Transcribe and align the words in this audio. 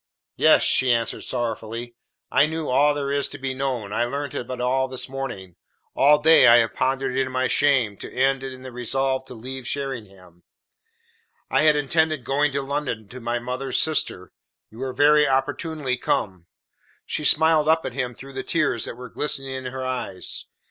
"Yes," 0.35 0.63
she 0.63 0.91
answered 0.91 1.21
sorrowfully, 1.25 1.93
"I 2.31 2.47
know 2.47 2.69
all 2.69 2.95
there 2.95 3.11
is 3.11 3.29
to 3.29 3.37
be 3.37 3.53
known. 3.53 3.93
I 3.93 4.03
learnt 4.05 4.33
it 4.33 4.49
all 4.49 4.87
this 4.87 5.07
morning. 5.07 5.57
All 5.95 6.17
day 6.17 6.41
have 6.41 6.71
I 6.71 6.73
pondered 6.73 7.15
it 7.15 7.27
in 7.27 7.31
my 7.31 7.45
shame 7.45 7.97
to 7.97 8.11
end 8.11 8.41
in 8.41 8.63
the 8.63 8.71
resolve 8.71 9.25
to 9.25 9.35
leave 9.35 9.67
Sheringham. 9.67 10.41
I 11.51 11.61
had 11.61 11.75
intended 11.75 12.23
going 12.25 12.51
to 12.53 12.63
London 12.63 13.09
to 13.09 13.19
my 13.19 13.37
mother's 13.37 13.79
sister. 13.79 14.31
You 14.71 14.81
are 14.81 14.93
very 14.93 15.27
opportunely 15.27 15.97
come." 15.97 16.47
She 17.05 17.23
smiled 17.23 17.67
up 17.67 17.85
at 17.85 17.93
him 17.93 18.15
through 18.15 18.33
the 18.33 18.41
tears 18.41 18.85
that 18.85 18.97
were 18.97 19.07
glistening 19.07 19.51
in 19.53 19.65
her 19.65 19.85
eyes. 19.85 20.47